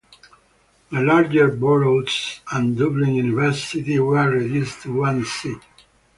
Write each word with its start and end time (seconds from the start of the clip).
The 0.91 0.99
larger 0.99 1.49
Boroughs 1.49 2.39
and 2.51 2.75
Dublin 2.75 3.13
University 3.13 3.99
were 3.99 4.31
reduced 4.31 4.81
to 4.81 4.93
one 4.99 5.23
seat. 5.23 5.61